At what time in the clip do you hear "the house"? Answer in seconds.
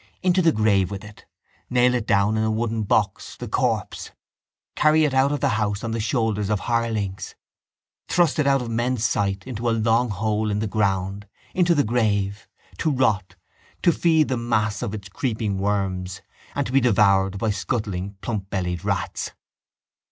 5.41-5.83